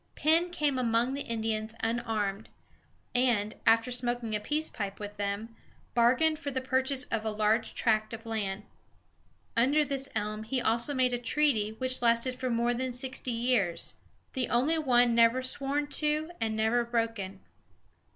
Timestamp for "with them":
4.99-5.55